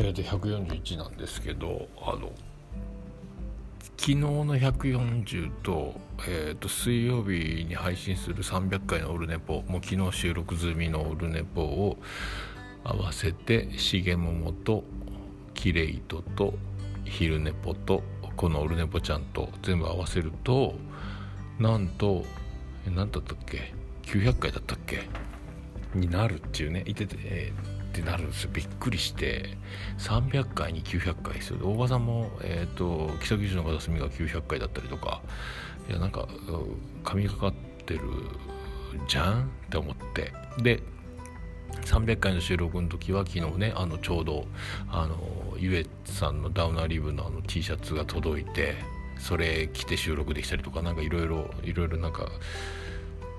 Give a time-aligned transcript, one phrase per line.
[0.00, 2.30] えー、と141なんですけどあの
[3.96, 11.96] 昨日の140と,、えー、と水曜日に配信する300回のオルネポもう昨日収録済みのオルネポを
[12.84, 14.84] 合わせて重桃と
[15.54, 16.54] キレイトと
[17.04, 18.02] 昼ネポと
[18.36, 20.74] このオルネポちゃんと全部合わせると
[21.58, 22.24] なんと
[22.86, 25.08] 何だったっけ？900回だったっけ？
[25.94, 28.50] になるっていうね言ってて、えーってなるんですよ。
[28.52, 29.56] びっくりして。
[29.98, 35.22] 300回に900回すよ大場さんも、えーと、と木の片隅が900回だったりとか。
[35.88, 36.28] いやなんか
[37.02, 37.54] 神がかっ
[37.86, 38.02] てる
[39.08, 39.44] じゃん？
[39.44, 40.32] って思って。
[40.58, 40.82] で
[41.82, 44.46] 300回の収録の時は昨日ねあのちょうど
[44.90, 45.18] あの
[45.58, 48.76] ゆえさんのダウナーリブのあの T シャツが届いて
[49.18, 52.28] それ着て収録できたりとかなんかいろいろいろいろなんか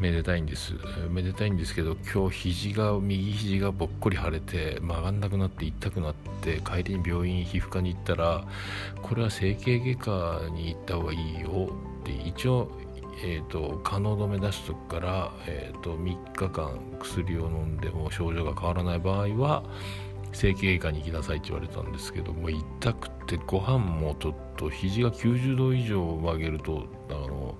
[0.00, 0.74] めでたいんです。
[1.10, 8.46] めでたいんですけど今日肘が右肘がぼっこり腫れて曲がんなくなって痛くなって帰りに病院皮膚科に行ったら
[9.02, 11.70] これは整形外科に行った方がいいよ
[12.02, 12.70] って一応
[13.20, 19.64] えーと、可能止め出しとくから、えーと、3日間薬を飲んでも症状が変わらない場合は
[20.32, 27.56] 整形外科に行きなさいって言われたんですけども痛くてご飯もちょっと肘が90度以上曲げるとあの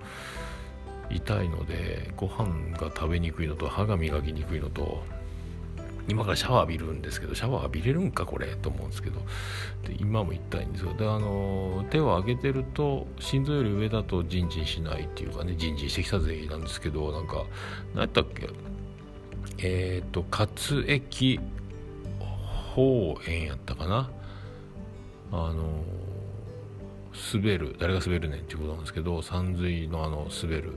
[1.10, 5.02] 痛いのでご飯が食べにくいのと歯が磨きにくいのと
[6.08, 9.20] 今からシャワー浴びるんですけどシャワー浴びれるんかこれと思うんですけど
[9.86, 10.94] で今も痛いんですよ。
[10.94, 17.44] であの手を上げてると心臓より上だとジンジンしないっていうかねジンジンしてきたぜなんですけどなんか
[17.94, 18.48] 何やったっけ？
[19.58, 21.40] えっ、ー、と活液
[22.74, 24.10] 放炎やったかな？
[25.30, 25.84] あの
[27.34, 30.72] 滑る誰が滑るねんっていうことなんですけど山髄のあの滑る、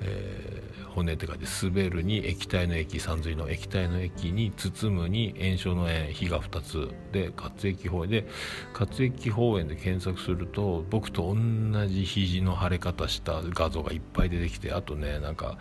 [0.00, 8.26] えー、骨って書いて滑るに液体の液山髄の液体の液に包むに炎症の炎火が2つで活液包炎で
[8.72, 15.58] 活液包炎で検索すると僕と同じ肘の腫れ方した画像がいっぱい出てきてあとねなんか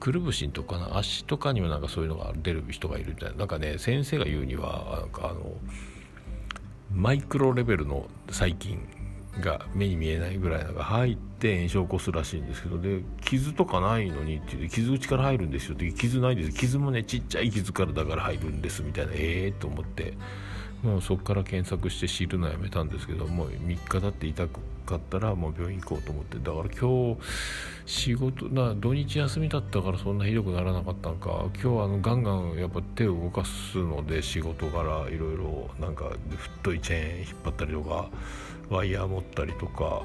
[0.00, 3.36] くるぶしとかな足とかにもなんかそういうのが出る人がいるみたいな。
[3.36, 5.52] なんかね先生が言うにはなんかあの
[6.92, 8.86] マイクロレベルの細菌
[9.40, 16.52] が目に見えないぐらいのが入って炎症を起こすらしいんですけどで傷とかないのにって言傷口から入るんですよって傷ないです。
[16.52, 20.14] 傷もねちっちゃい傷からだから入るんですみたいなええー、と思って
[20.82, 24.46] もうそこから検索して知るのやめたんですけどもう3日経って痛
[24.84, 27.20] かったらもう病院行こうと思ってだから今日
[27.86, 31.46] 仕事な土日休みだったからそんなひどくならなかったんか。
[31.54, 38.10] 今日あのガンガンやっぱ手を動かすので仕事からいろいろなんか太いチェーン引っ張ったりとか
[38.70, 40.02] ワイヤー持ったりとか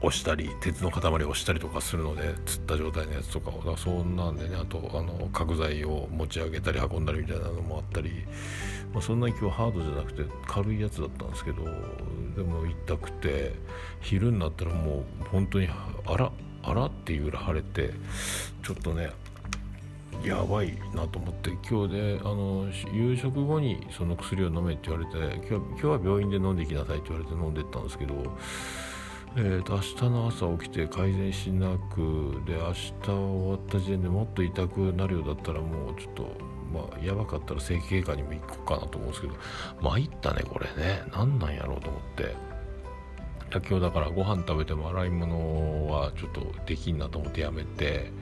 [0.00, 3.62] 押したり鉄の塊を押したりとかするのでつった状態のやつとかを。
[3.64, 8.24] だそんなんでねあとあの角材を持ち上げたり運んだりみたいなのもあったり、
[8.92, 13.54] まあ、そんなに今日ハードじゃなくて軽いやつだったんですけどでも痛くて
[14.00, 15.68] 昼になったらもう本当に
[16.06, 16.30] あら
[16.62, 17.92] あらっていうぐらい腫れて
[18.62, 19.10] ちょっとね
[20.24, 28.14] やばいなと思って今日であの夕食後にその薬を飲めって言われて今日今日は病院で飲んできなさいって言われて飲んでったんですけど、
[29.36, 36.36] えーと、明日の朝起きて改善しなくで明日終わった時点でもっと痛くなるようだったらもうちょっと
[36.72, 39.34] まあやばかったら整形外科にも行こうかなと思うんですけど
[39.80, 42.48] 参ったねこれね何なんやろうと思って。
[43.50, 48.12] 今日だからご飯食べても洗い物はちょっとできんなと思ってやめて、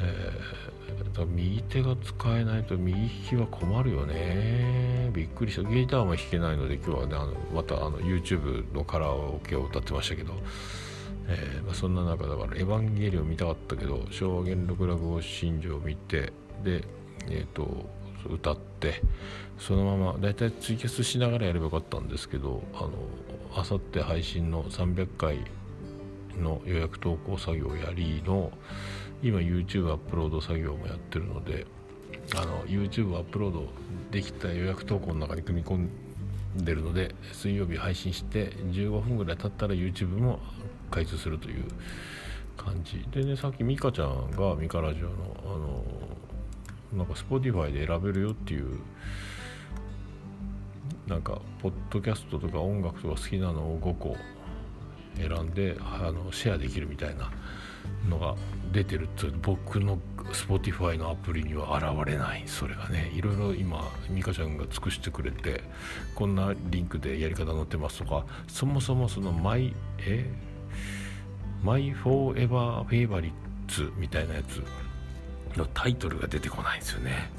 [0.00, 0.42] え
[1.12, 5.10] だ右手が使えないと右利きは困るよね。
[5.12, 5.68] びっくりした。
[5.68, 10.34] ギターも弾けないので今日はねあのまたあの YouTube のカラオケを歌ってましたけど、
[11.28, 16.32] えー、まあ、そんな中だから「エヴァンゲリオン」見たかったけど昭和元禄落語新庄を見て
[16.64, 16.84] で
[17.28, 17.90] えっ、ー、と
[18.28, 19.02] 歌って
[19.58, 22.90] そのままだいたいツイキャスしながらやればよかったんですけどあの
[23.54, 25.40] あさって配信の300回
[26.40, 28.52] の予約投稿作業やりの
[29.22, 31.66] 今 YouTube アップロード作業もやってるので
[32.36, 33.68] あの YouTube アップロード
[34.10, 35.88] できた予約投稿の中に組み込
[36.58, 40.40] んでるので水曜日配信して15分ぐらい経ったら YouTube も
[40.90, 41.64] 開通するという
[42.56, 43.04] 感じ。
[43.10, 45.14] でねさっき美香ちゃんがミカラジオの
[45.44, 45.84] あの
[46.92, 48.78] なんか Spotify で選べるよっていう
[51.06, 54.16] なんかポッドキャストとか音楽とか好きなのを5個
[55.16, 57.30] 選んであのシェアできるみたいな
[58.08, 58.34] のが
[58.72, 59.04] 出てる。
[59.04, 59.98] って僕の
[60.32, 62.44] Spotify のアプリには現れない。
[62.46, 65.62] それがねいろいろ今美香ちゃんが尽くしてくれて
[66.14, 70.30] こんなリンクでやり方載ってますとかそもそもその My え？
[71.62, 74.62] My Forever Favorites みたいなやつ
[75.56, 77.30] のタイトルが出てこないんですよね。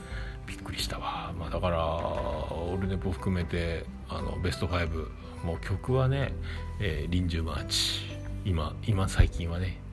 [0.54, 5.08] びっくりしたわ、まあ、だからオールネポ含めてあのベスト5
[5.44, 6.32] もう曲はね
[6.80, 8.02] 「えー、臨終マーチ」
[8.46, 9.84] 今今最近はね。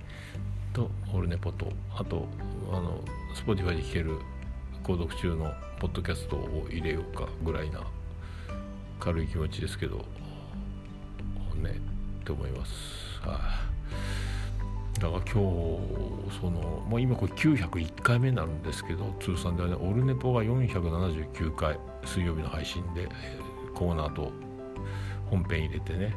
[0.73, 2.29] とオールネポとあと
[2.71, 3.03] あの
[3.35, 4.19] Spotify で聴ける
[4.85, 7.81] 購読中のポッドキャストを入れようかぐらいな
[9.01, 10.05] 軽い気持ちですけど
[11.57, 11.81] ね
[12.21, 12.73] って思います。
[13.23, 13.71] は、あ、
[15.00, 15.32] だから今日
[16.41, 23.08] その、まあ、今これ901回目になるんですけど通算ではねオルネポが479回水曜日の配信で
[23.75, 24.31] コーナーと
[25.31, 26.14] 本編入れてね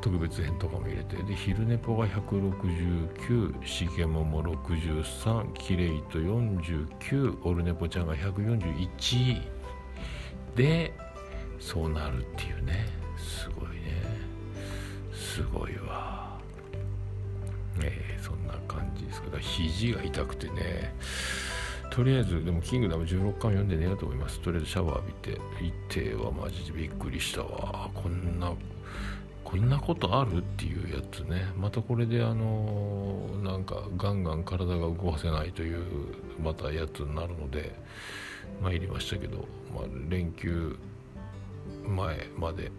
[0.00, 9.40] 特別編とかも入れてで昼寝ぽが169しげもも63キレイと49オルネポちゃんが141
[10.56, 10.92] で
[11.60, 12.86] そうなるっていうね。
[13.16, 14.02] すごいね。
[15.12, 16.29] すごいわ。
[17.86, 20.94] えー、そんな感じですけど肘が痛くてね。
[21.90, 24.40] とりあえずでも「キングダム」16巻読んで寝ようと思います。
[24.40, 27.90] とりあえずシャワー浴びて行ってはマジでびっくりしたわ。
[27.92, 28.52] こんな
[29.42, 31.52] こんなことあるっていうやつね。
[31.56, 35.84] またこれであのなんかガンガン体が動かせないという
[36.40, 37.74] またやつになるので
[38.62, 40.76] 参りましたけど、まあ、連休
[41.88, 42.70] 前まで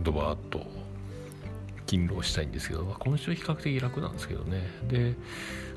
[0.00, 0.60] ドバーッと
[1.92, 4.62] 勤労したいんですけど、まあ、今週比較的楽なんですけどね。
[4.88, 5.14] で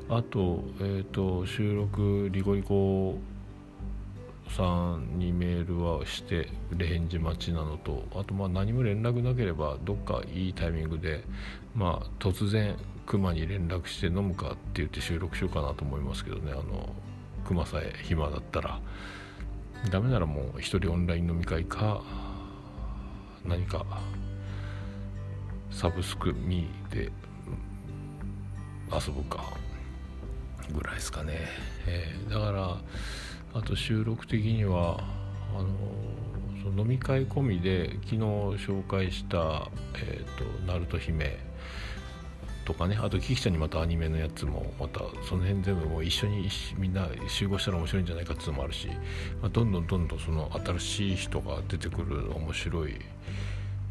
[0.08, 3.18] あと,、えーと、収録リコリコ
[4.48, 6.48] さんにメールはして
[6.78, 11.24] 返事待ちなのとあとまあ何も連絡なければどっかいいタイミングで
[11.74, 16.52] まあ突然クマに連絡して飲むかって言って収録しようかなと思いますけどね。
[16.52, 16.88] あの
[17.44, 18.80] クマさえ暇だったら。
[19.90, 22.02] ダメならもう一人オンライン飲み会か
[23.44, 23.84] 何か
[25.76, 27.12] サブスクミーで
[28.90, 29.52] 遊ぶか
[30.72, 31.34] ぐらいですかね、
[31.86, 32.78] えー、だから
[33.52, 35.04] あと収録的には
[35.54, 35.68] あの
[36.62, 39.68] その飲み会込みで昨日紹介した
[40.02, 41.36] 「えーと、ナルト姫」
[42.64, 48.88] とかねあとキキちゃんにまたアニメのやつもまたその辺全部もう一緒にみんな集合したら面白いんじゃないかっていうのもあるし、
[49.42, 52.96] まあ、どんどんどんどんその新しい人が出てくる面白い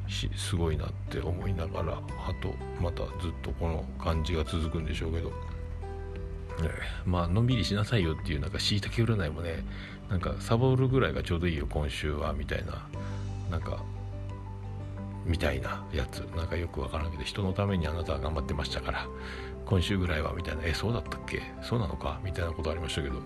[0.07, 2.01] すごいなって思いながらあ
[2.41, 5.31] とまたずっとこの感じが続くんでしょうけど。
[7.05, 9.65] まあのんびりしなさいよっていうなんかしいたけ占いもね
[10.09, 12.87] なんかサボるぐらいがちょうどいいよ今週はみたいな
[13.51, 13.83] なんか
[15.25, 19.05] みたいなやつなんかよくわからんけど人のためにあなたは頑張ってましたから
[19.65, 21.41] 今週ぐらいはみたいなえそうだったっけ？
[21.61, 22.21] そうなのか？
[22.23, 23.21] みたいなことありましたけど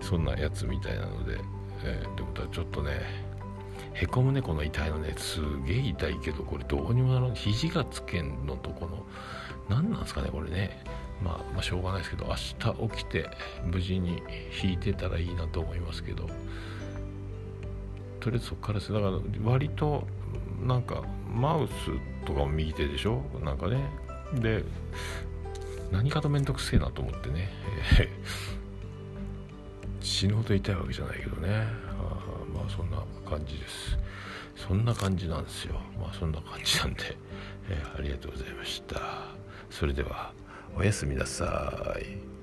[0.00, 1.36] そんなやつみたいなので、
[1.82, 3.00] えー、ってことはちょっとね
[4.00, 7.34] へこむねこの痛いのねすげえ痛いけどこれどうにもならん。
[7.34, 9.04] 肘がつけんのとこの
[9.68, 10.82] 何なんですかねこれね。
[11.22, 13.28] まあ、まあしょうがないですけど明日起きて
[13.64, 14.22] 無事に
[14.62, 16.28] 引いてたらいいなと思いますけど。
[18.20, 18.92] とりあえずそこからです。
[18.92, 19.12] だから
[19.44, 20.06] 割と
[20.64, 21.02] なんか
[21.32, 21.72] マウス
[22.26, 23.22] とかも右手でしょ？
[23.42, 23.82] なんかね。
[24.34, 24.64] で
[25.90, 27.48] 何かと面倒くせえなと思ってね、
[30.00, 31.87] 死ぬほど痛いわけじゃないけどね。
[32.68, 32.98] そんな
[33.28, 33.98] 感じです。
[34.56, 35.80] そんな感じなんですよ。
[36.00, 37.16] まあそんな感じなんで、
[37.70, 38.98] えー、ありがとうございました。
[39.70, 40.32] それでは
[40.76, 42.37] おやすみなさい。